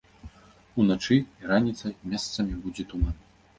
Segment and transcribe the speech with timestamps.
[0.83, 3.15] Уначы і раніцай месцамі будзе туман.